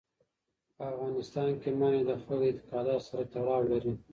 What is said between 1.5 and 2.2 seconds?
کې منی د